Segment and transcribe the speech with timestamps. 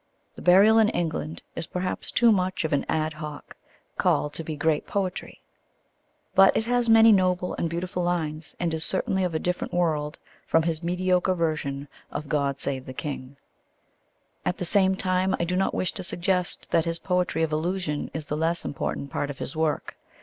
[0.33, 3.55] The Burial in England is perhaps too much of an ad hoc
[3.99, 5.43] call to be great poetry.
[6.33, 10.17] But it has many noble and beautiful lines and is certainly of a different world
[10.43, 13.37] from his mediocre version of God Save the King.
[14.43, 18.09] At the same time, I do not wish to suggest that his poetry of illusion
[18.11, 19.97] is the less important part of his work.